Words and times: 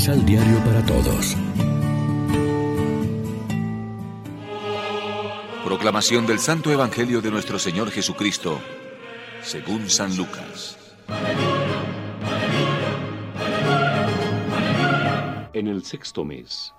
Misal 0.00 0.24
Diario 0.24 0.56
para 0.64 0.82
Todos. 0.86 1.36
Proclamación 5.62 6.26
del 6.26 6.38
Santo 6.38 6.72
Evangelio 6.72 7.20
de 7.20 7.30
nuestro 7.30 7.58
Señor 7.58 7.90
Jesucristo, 7.90 8.58
según 9.42 9.90
San 9.90 10.16
Lucas. 10.16 10.78
En 15.52 15.66
el 15.66 15.84
sexto 15.84 16.24
mes, 16.24 16.72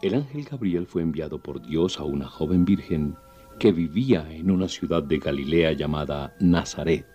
el 0.00 0.14
ángel 0.14 0.44
Gabriel 0.44 0.86
fue 0.86 1.02
enviado 1.02 1.42
por 1.42 1.60
Dios 1.60 1.98
a 1.98 2.04
una 2.04 2.28
joven 2.28 2.64
virgen 2.64 3.16
que 3.58 3.72
vivía 3.72 4.24
en 4.30 4.52
una 4.52 4.68
ciudad 4.68 5.02
de 5.02 5.18
Galilea 5.18 5.72
llamada 5.72 6.36
Nazaret, 6.38 7.08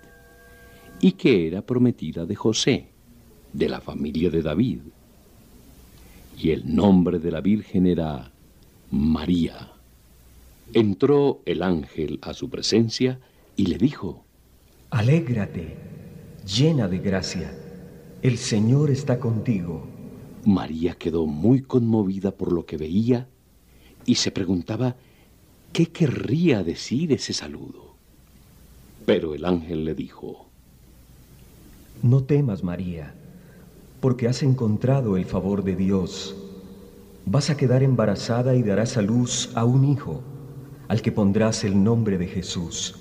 y 0.99 1.13
que 1.13 1.47
era 1.47 1.61
prometida 1.61 2.25
de 2.25 2.35
José, 2.35 2.91
de 3.53 3.69
la 3.69 3.79
familia 3.79 4.29
de 4.29 4.41
David. 4.41 4.81
Y 6.37 6.51
el 6.51 6.75
nombre 6.75 7.19
de 7.19 7.31
la 7.31 7.41
Virgen 7.41 7.85
era 7.85 8.31
María. 8.91 9.71
Entró 10.73 11.41
el 11.45 11.63
ángel 11.63 12.19
a 12.21 12.33
su 12.33 12.49
presencia 12.49 13.19
y 13.55 13.67
le 13.67 13.77
dijo, 13.77 14.25
Alégrate, 14.89 15.75
llena 16.45 16.87
de 16.87 16.99
gracia, 16.99 17.51
el 18.21 18.37
Señor 18.37 18.89
está 18.91 19.19
contigo. 19.19 19.87
María 20.45 20.95
quedó 20.95 21.25
muy 21.25 21.61
conmovida 21.61 22.31
por 22.31 22.51
lo 22.51 22.65
que 22.65 22.77
veía 22.77 23.27
y 24.05 24.15
se 24.15 24.31
preguntaba 24.31 24.95
qué 25.71 25.87
querría 25.87 26.63
decir 26.63 27.11
ese 27.11 27.33
saludo. 27.33 27.95
Pero 29.05 29.35
el 29.35 29.45
ángel 29.45 29.85
le 29.85 29.95
dijo, 29.95 30.47
No 32.01 32.23
temas, 32.23 32.63
María, 32.63 33.13
porque 34.03 34.27
has 34.27 34.43
encontrado 34.43 35.15
el 35.15 35.23
favor 35.23 35.63
de 35.63 35.77
Dios. 35.77 36.35
Vas 37.25 37.49
a 37.49 37.55
quedar 37.55 37.83
embarazada 37.83 38.53
y 38.53 38.61
darás 38.61 38.97
a 38.97 39.01
luz 39.01 39.49
a 39.55 39.63
un 39.63 39.85
hijo, 39.85 40.21
al 40.89 41.01
que 41.01 41.13
pondrás 41.13 41.63
el 41.63 41.81
nombre 41.81 42.17
de 42.17 42.27
Jesús. 42.27 42.95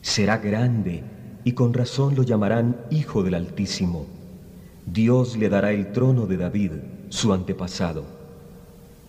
Será 0.00 0.38
grande 0.38 1.04
y 1.44 1.52
con 1.52 1.72
razón 1.72 2.16
lo 2.16 2.24
llamarán 2.24 2.76
Hijo 2.90 3.22
del 3.22 3.34
Altísimo. 3.34 4.06
Dios 4.84 5.36
le 5.36 5.48
dará 5.48 5.70
el 5.70 5.92
trono 5.92 6.26
de 6.26 6.38
David, 6.38 6.72
su 7.08 7.32
antepasado. 7.32 8.04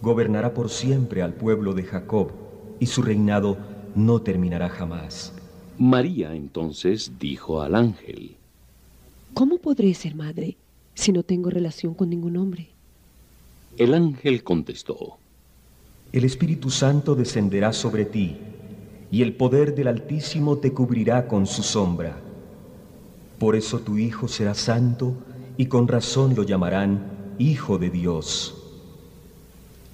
Gobernará 0.04 0.54
por 0.54 0.70
siempre 0.70 1.24
al 1.24 1.34
pueblo 1.34 1.74
de 1.74 1.82
Jacob, 1.82 2.30
y 2.80 2.86
su 2.86 3.02
reinado 3.02 3.58
no 3.96 4.22
terminará 4.22 4.70
jamás. 4.70 5.34
María 5.80 6.36
entonces 6.36 7.14
dijo 7.20 7.64
al 7.64 7.74
ángel, 7.74 8.38
¿Cómo 9.34 9.58
podré 9.58 9.96
ser 9.96 10.14
madre 10.14 10.58
si 10.98 11.12
no 11.12 11.22
tengo 11.22 11.52
relación 11.52 11.94
con 11.94 12.10
ningún 12.10 12.38
hombre? 12.38 12.70
El 13.78 13.94
ángel 13.94 14.44
contestó, 14.44 15.18
El 16.12 16.24
Espíritu 16.24 16.72
Santo 16.72 17.14
descenderá 17.14 17.72
sobre 17.72 18.04
ti, 18.04 18.36
y 19.12 19.22
el 19.22 19.36
poder 19.36 19.76
del 19.76 19.90
Altísimo 19.90 20.58
te 20.58 20.74
cubrirá 20.74 21.28
con 21.28 21.46
su 21.46 21.62
sombra. 21.62 22.18
Por 23.38 23.56
eso 23.56 23.80
tu 23.80 24.00
Hijo 24.00 24.28
será 24.28 24.56
santo, 24.56 25.14
y 25.56 25.68
con 25.68 25.88
razón 25.88 26.34
lo 26.36 26.42
llamarán 26.42 27.36
Hijo 27.38 27.78
de 27.78 27.92
Dios. 27.92 28.56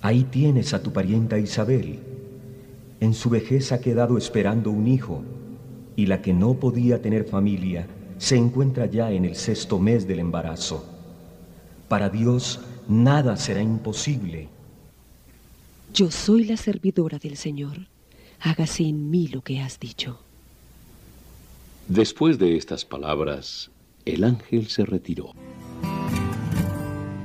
Ahí 0.01 0.23
tienes 0.23 0.73
a 0.73 0.81
tu 0.81 0.93
parienta 0.93 1.37
Isabel. 1.37 1.99
En 3.01 3.13
su 3.13 3.29
vejez 3.29 3.73
ha 3.73 3.81
quedado 3.81 4.17
esperando 4.17 4.71
un 4.71 4.87
hijo, 4.87 5.21
y 5.97 6.05
la 6.05 6.21
que 6.21 6.33
no 6.33 6.53
podía 6.53 7.01
tener 7.01 7.25
familia 7.25 7.87
se 8.17 8.37
encuentra 8.37 8.85
ya 8.85 9.11
en 9.11 9.25
el 9.25 9.35
sexto 9.35 9.79
mes 9.79 10.07
del 10.07 10.19
embarazo. 10.19 10.92
Para 11.87 12.09
Dios 12.09 12.59
nada 12.87 13.37
será 13.37 13.61
imposible. 13.61 14.49
Yo 15.93 16.09
soy 16.09 16.45
la 16.45 16.57
servidora 16.57 17.19
del 17.19 17.37
Señor. 17.37 17.87
Hágase 18.39 18.83
en 18.83 19.09
mí 19.09 19.27
lo 19.27 19.41
que 19.41 19.61
has 19.61 19.79
dicho. 19.79 20.19
Después 21.87 22.39
de 22.39 22.57
estas 22.57 22.85
palabras, 22.85 23.69
el 24.05 24.23
ángel 24.23 24.67
se 24.67 24.85
retiró. 24.85 25.33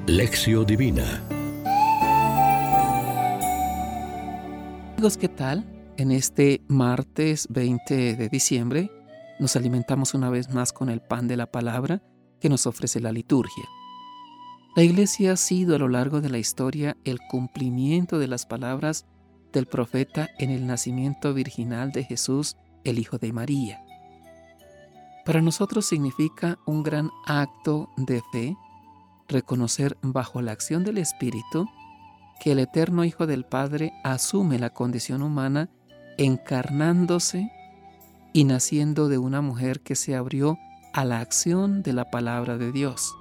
Lección 0.06 0.64
Divina 0.64 1.22
Amigos, 4.98 5.16
¿qué 5.16 5.28
tal? 5.28 5.64
En 5.96 6.10
este 6.10 6.60
martes 6.66 7.46
20 7.50 8.16
de 8.16 8.28
diciembre 8.28 8.90
nos 9.38 9.54
alimentamos 9.54 10.12
una 10.12 10.28
vez 10.28 10.50
más 10.50 10.72
con 10.72 10.88
el 10.88 11.00
pan 11.00 11.28
de 11.28 11.36
la 11.36 11.52
palabra 11.52 12.02
que 12.40 12.48
nos 12.48 12.66
ofrece 12.66 12.98
la 12.98 13.12
liturgia. 13.12 13.64
La 14.78 14.84
iglesia 14.84 15.32
ha 15.32 15.36
sido 15.36 15.74
a 15.74 15.78
lo 15.80 15.88
largo 15.88 16.20
de 16.20 16.30
la 16.30 16.38
historia 16.38 16.96
el 17.04 17.18
cumplimiento 17.18 18.20
de 18.20 18.28
las 18.28 18.46
palabras 18.46 19.06
del 19.52 19.66
profeta 19.66 20.30
en 20.38 20.50
el 20.50 20.68
nacimiento 20.68 21.34
virginal 21.34 21.90
de 21.90 22.04
Jesús, 22.04 22.56
el 22.84 23.00
Hijo 23.00 23.18
de 23.18 23.32
María. 23.32 23.82
Para 25.24 25.42
nosotros 25.42 25.84
significa 25.84 26.60
un 26.64 26.84
gran 26.84 27.10
acto 27.26 27.90
de 27.96 28.22
fe 28.30 28.56
reconocer 29.26 29.98
bajo 30.00 30.42
la 30.42 30.52
acción 30.52 30.84
del 30.84 30.98
Espíritu 30.98 31.66
que 32.38 32.52
el 32.52 32.60
eterno 32.60 33.04
Hijo 33.04 33.26
del 33.26 33.44
Padre 33.44 33.92
asume 34.04 34.60
la 34.60 34.70
condición 34.70 35.22
humana 35.22 35.70
encarnándose 36.18 37.50
y 38.32 38.44
naciendo 38.44 39.08
de 39.08 39.18
una 39.18 39.40
mujer 39.40 39.80
que 39.80 39.96
se 39.96 40.14
abrió 40.14 40.56
a 40.92 41.04
la 41.04 41.18
acción 41.18 41.82
de 41.82 41.94
la 41.94 42.12
palabra 42.12 42.58
de 42.58 42.70
Dios. 42.70 43.12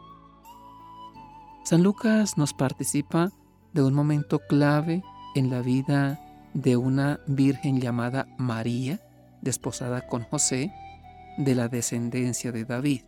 San 1.67 1.83
Lucas 1.83 2.37
nos 2.37 2.53
participa 2.53 3.29
de 3.73 3.83
un 3.83 3.93
momento 3.93 4.39
clave 4.39 5.03
en 5.35 5.49
la 5.49 5.61
vida 5.61 6.17
de 6.53 6.77
una 6.77 7.19
virgen 7.27 7.81
llamada 7.81 8.25
María, 8.37 9.01
desposada 9.41 10.07
con 10.07 10.23
José, 10.23 10.71
de 11.37 11.55
la 11.55 11.67
descendencia 11.67 12.53
de 12.53 12.63
David. 12.63 13.01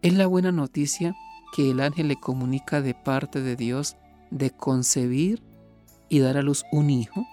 Es 0.00 0.14
la 0.14 0.28
buena 0.28 0.52
noticia 0.52 1.16
que 1.56 1.72
el 1.72 1.80
ángel 1.80 2.06
le 2.06 2.20
comunica 2.20 2.80
de 2.80 2.94
parte 2.94 3.40
de 3.40 3.56
Dios 3.56 3.96
de 4.30 4.52
concebir 4.52 5.42
y 6.08 6.20
dar 6.20 6.36
a 6.36 6.42
luz 6.42 6.64
un 6.70 6.88
hijo 6.88 7.26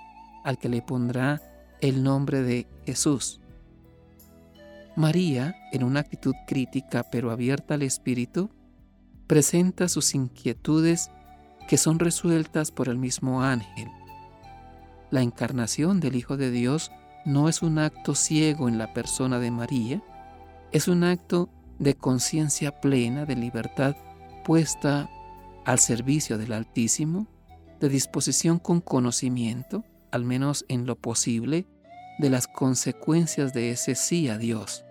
al 0.44 0.58
que 0.58 0.70
le 0.70 0.82
pondrá 0.82 1.44
el 1.80 2.02
nombre 2.02 2.42
de 2.42 2.66
Jesús. 2.88 3.40
María, 4.96 5.56
en 5.72 5.84
una 5.84 6.00
actitud 6.00 6.34
crítica 6.48 7.04
pero 7.12 7.30
abierta 7.30 7.76
al 7.76 7.84
Espíritu, 7.84 8.50
presenta 9.32 9.88
sus 9.88 10.14
inquietudes 10.14 11.10
que 11.70 11.78
son 11.78 12.00
resueltas 12.00 12.70
por 12.70 12.90
el 12.90 12.98
mismo 12.98 13.44
ángel. 13.44 13.88
La 15.10 15.22
encarnación 15.22 16.02
del 16.02 16.18
Hijo 16.18 16.36
de 16.36 16.52
Dios 16.52 16.92
no 17.24 17.48
es 17.48 17.62
un 17.62 17.80
acto 17.80 18.14
ciego 18.14 18.68
en 18.68 18.78
la 18.78 18.94
persona 18.94 19.40
de 19.40 19.50
María, 19.50 20.04
es 20.74 20.90
un 20.90 21.06
acto 21.06 21.48
de 21.80 21.96
conciencia 21.96 22.82
plena, 22.82 23.26
de 23.26 23.38
libertad 23.38 23.96
puesta 24.44 25.10
al 25.64 25.80
servicio 25.80 26.38
del 26.38 26.52
Altísimo, 26.52 27.26
de 27.80 27.88
disposición 27.88 28.60
con 28.60 28.82
conocimiento, 28.82 29.86
al 30.12 30.26
menos 30.26 30.66
en 30.68 30.86
lo 30.86 30.98
posible, 30.98 31.68
de 32.20 32.30
las 32.30 32.48
consecuencias 32.48 33.54
de 33.54 33.72
ese 33.72 33.96
sí 33.96 34.28
a 34.28 34.38
Dios. 34.38 34.84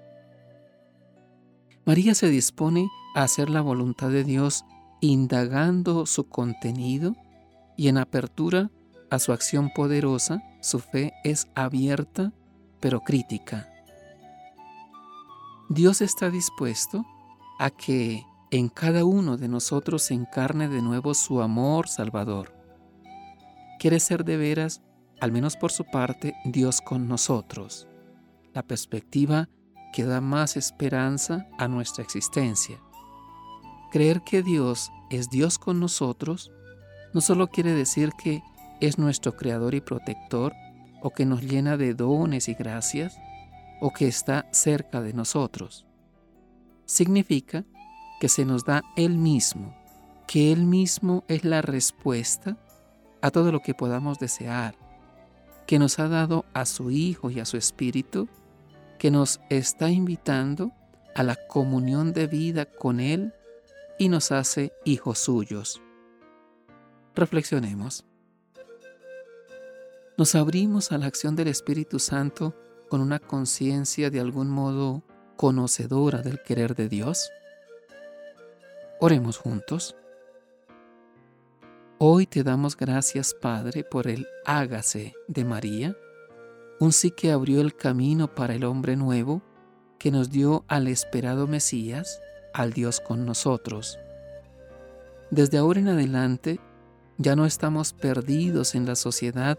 María 1.91 2.15
se 2.15 2.29
dispone 2.29 2.89
a 3.17 3.25
hacer 3.25 3.51
la 3.51 3.63
voluntad 3.63 4.11
de 4.11 4.23
Dios 4.23 4.65
indagando 5.01 6.07
su 6.07 6.29
contenido 6.29 7.17
y 7.77 7.89
en 7.89 7.99
apertura 7.99 8.71
a 9.11 9.19
su 9.19 9.33
acción 9.33 9.73
poderosa, 9.75 10.41
su 10.63 10.79
fe 10.79 11.13
es 11.25 11.49
abierta 11.57 12.33
pero 12.79 13.01
crítica. 13.01 13.69
Dios 15.69 16.01
está 16.01 16.31
dispuesto 16.31 17.05
a 17.59 17.71
que 17.71 18.25
en 18.53 18.69
cada 18.69 19.05
uno 19.05 19.37
de 19.37 19.49
nosotros 19.49 20.03
se 20.03 20.15
encarne 20.15 20.69
de 20.69 20.83
nuevo 20.83 21.13
su 21.13 21.43
amor 21.43 21.89
salvador. 21.89 22.55
Quiere 23.81 23.99
ser 23.99 24.25
de 24.25 24.37
veras, 24.37 24.81
al 25.21 25.33
menos 25.33 25.57
por 25.57 25.73
su 25.73 25.83
parte, 25.83 26.37
Dios 26.45 26.83
con 26.83 27.09
nosotros. 27.09 27.89
La 28.55 28.63
perspectiva 28.63 29.49
que 29.93 30.05
da 30.05 30.21
más 30.21 30.57
esperanza 30.57 31.47
a 31.59 31.69
nuestra 31.69 32.03
existencia. 32.03 32.79
Creer 33.91 34.23
que 34.23 34.43
Dios 34.43 34.91
es 35.11 35.31
Dios 35.31 35.59
con 35.59 35.81
nosotros 35.81 36.53
no 37.13 37.21
solo 37.21 37.49
quiere 37.49 37.75
decir 37.75 38.13
que 38.13 38.43
es 38.81 38.99
nuestro 38.99 39.37
creador 39.37 39.75
y 39.75 39.81
protector, 39.81 40.55
o 41.03 41.11
que 41.11 41.27
nos 41.27 41.43
llena 41.43 41.77
de 41.77 41.95
dones 41.95 42.49
y 42.49 42.55
gracias, 42.55 43.19
o 43.81 43.91
que 43.93 44.07
está 44.07 44.47
cerca 44.53 45.01
de 45.01 45.13
nosotros. 45.13 45.87
Significa 46.85 47.65
que 48.21 48.29
se 48.29 48.45
nos 48.45 48.65
da 48.65 48.83
Él 48.97 49.17
mismo, 49.17 49.75
que 50.27 50.53
Él 50.53 50.65
mismo 50.65 51.25
es 51.27 51.45
la 51.45 51.63
respuesta 51.63 52.59
a 53.23 53.31
todo 53.31 53.51
lo 53.51 53.61
que 53.61 53.75
podamos 53.75 54.19
desear, 54.19 54.77
que 55.67 55.79
nos 55.79 55.99
ha 55.99 56.09
dado 56.09 56.45
a 56.53 56.67
su 56.67 56.91
Hijo 56.91 57.31
y 57.31 57.41
a 57.41 57.45
su 57.45 57.57
Espíritu, 57.57 58.29
que 59.01 59.11
nos 59.11 59.41
está 59.49 59.89
invitando 59.89 60.73
a 61.15 61.23
la 61.23 61.35
comunión 61.35 62.13
de 62.13 62.27
vida 62.27 62.67
con 62.67 63.01
Él 63.01 63.33
y 63.99 64.11
nos 64.11 64.31
hace 64.31 64.75
hijos 64.85 65.19
suyos. 65.19 65.81
Reflexionemos. 67.15 68.05
Nos 70.19 70.35
abrimos 70.35 70.93
a 70.93 70.99
la 70.99 71.07
acción 71.07 71.35
del 71.35 71.49
Espíritu 71.49 71.99
Santo 71.99 72.55
con 72.91 73.01
una 73.01 73.19
conciencia 73.19 74.11
de 74.11 74.21
algún 74.21 74.51
modo 74.51 75.03
conocedora 75.39 76.21
del 76.21 76.43
querer 76.43 76.75
de 76.75 76.91
Dios. 76.91 77.31
Oremos 79.01 79.39
juntos. 79.39 79.97
Hoy 81.97 82.27
te 82.27 82.43
damos 82.43 82.77
gracias, 82.77 83.33
Padre, 83.33 83.83
por 83.83 84.09
el 84.09 84.27
hágase 84.45 85.15
de 85.27 85.47
María, 85.47 85.97
un 86.81 86.93
sí 86.93 87.11
que 87.11 87.31
abrió 87.31 87.61
el 87.61 87.77
camino 87.77 88.35
para 88.35 88.55
el 88.55 88.65
hombre 88.65 88.97
nuevo, 88.97 89.43
que 89.99 90.11
nos 90.11 90.31
dio 90.31 90.65
al 90.67 90.89
esperado 90.89 91.47
Mesías, 91.47 92.21
al 92.55 92.73
Dios 92.73 93.01
con 93.01 93.27
nosotros. 93.27 93.99
Desde 95.31 95.59
ahora 95.59 95.81
en 95.81 95.89
adelante, 95.89 96.59
ya 97.19 97.37
no 97.37 97.45
estamos 97.45 97.93
perdidos 97.93 98.75
en 98.75 98.87
la 98.87 98.97
sociedad 98.97 99.59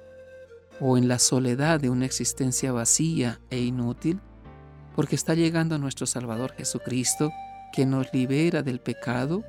o 0.79 0.97
en 0.97 1.07
la 1.07 1.19
soledad 1.19 1.79
de 1.79 1.91
una 1.91 2.07
existencia 2.07 2.71
vacía 2.71 3.39
e 3.51 3.59
inútil, 3.59 4.19
porque 4.95 5.15
está 5.15 5.35
llegando 5.35 5.77
nuestro 5.77 6.07
Salvador 6.07 6.53
Jesucristo, 6.53 7.31
que 7.71 7.85
nos 7.85 8.11
libera 8.13 8.63
del 8.63 8.79
pecado 8.79 9.43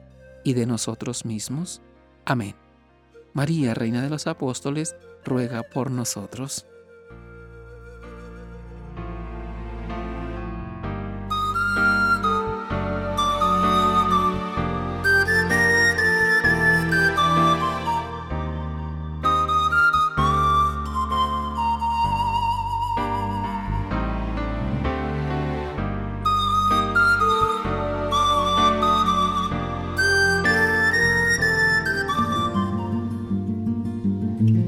y 0.45 0.53
de 0.53 0.67
nosotros 0.67 1.25
mismos. 1.25 1.81
Amén. 2.27 2.55
María, 3.33 3.73
Reina 3.73 4.03
de 4.03 4.11
los 4.11 4.27
Apóstoles, 4.27 4.95
ruega 5.25 5.63
por 5.63 5.91
nosotros. 5.91 6.67